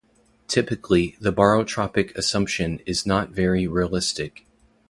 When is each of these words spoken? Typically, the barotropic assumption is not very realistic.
Typically, 0.47 1.15
the 1.21 1.31
barotropic 1.31 2.11
assumption 2.15 2.79
is 2.87 3.05
not 3.05 3.29
very 3.29 3.67
realistic. 3.67 4.47